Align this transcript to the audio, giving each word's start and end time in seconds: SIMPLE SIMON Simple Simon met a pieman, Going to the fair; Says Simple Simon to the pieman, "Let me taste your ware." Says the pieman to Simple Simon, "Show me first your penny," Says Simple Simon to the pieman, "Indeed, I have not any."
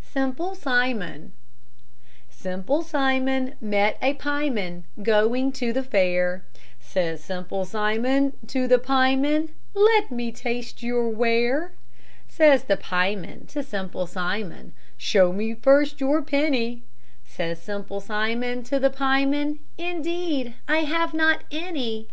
SIMPLE 0.00 0.54
SIMON 0.54 1.32
Simple 2.30 2.84
Simon 2.84 3.56
met 3.60 3.98
a 4.00 4.14
pieman, 4.14 4.84
Going 5.02 5.50
to 5.50 5.72
the 5.72 5.82
fair; 5.82 6.44
Says 6.78 7.24
Simple 7.24 7.64
Simon 7.64 8.34
to 8.46 8.68
the 8.68 8.78
pieman, 8.78 9.48
"Let 9.74 10.12
me 10.12 10.30
taste 10.30 10.84
your 10.84 11.08
ware." 11.08 11.72
Says 12.28 12.62
the 12.62 12.76
pieman 12.76 13.48
to 13.48 13.64
Simple 13.64 14.06
Simon, 14.06 14.74
"Show 14.96 15.32
me 15.32 15.54
first 15.56 16.00
your 16.00 16.22
penny," 16.22 16.84
Says 17.24 17.60
Simple 17.60 17.98
Simon 17.98 18.62
to 18.62 18.78
the 18.78 18.90
pieman, 18.90 19.58
"Indeed, 19.76 20.54
I 20.68 20.84
have 20.84 21.12
not 21.12 21.42
any." 21.50 22.06